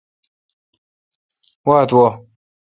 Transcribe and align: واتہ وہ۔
واتہ 1.65 1.93
وہ۔ 1.97 2.07